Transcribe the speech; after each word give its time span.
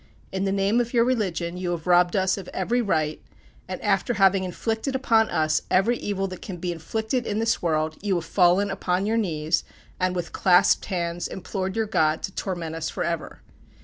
In 0.31 0.45
the 0.45 0.51
name 0.51 0.81
of 0.81 0.95
your 0.95 1.03
religion, 1.03 1.57
you 1.57 1.69
have 1.69 1.85
robbed 1.85 2.15
us 2.15 2.35
of 2.35 2.47
every 2.55 2.81
right; 2.81 3.21
and 3.67 3.79
after 3.83 4.15
having 4.15 4.43
inflicted 4.43 4.95
upon 4.95 5.29
us 5.29 5.61
every 5.69 5.95
evil 5.97 6.25
that 6.29 6.41
can 6.41 6.57
be 6.57 6.71
inflicted 6.71 7.27
in 7.27 7.37
this 7.37 7.61
world, 7.61 7.97
you 8.01 8.15
have 8.15 8.25
fallen 8.25 8.71
upon 8.71 9.05
your 9.05 9.17
knees, 9.17 9.63
and 9.99 10.15
with 10.15 10.33
clasped 10.33 10.85
hands, 10.85 11.27
implored 11.27 11.75
your 11.75 11.85
God 11.85 12.23
to 12.23 12.31
torment 12.31 12.73
us 12.75 12.89
forever. 12.89 13.41